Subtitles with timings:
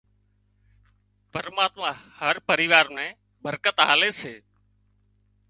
[1.33, 1.89] پرماتما
[2.19, 3.11] هر پريوار نين
[3.43, 4.35] برڪت آلي سي